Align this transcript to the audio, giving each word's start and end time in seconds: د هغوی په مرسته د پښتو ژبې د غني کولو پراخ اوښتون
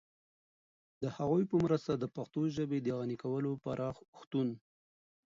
د 1.01 1.03
هغوی 1.15 1.43
په 1.51 1.55
مرسته 1.63 1.91
د 1.95 2.03
پښتو 2.15 2.41
ژبې 2.55 2.79
د 2.81 2.87
غني 2.97 3.17
کولو 3.23 3.51
پراخ 3.63 3.95
اوښتون 4.13 4.47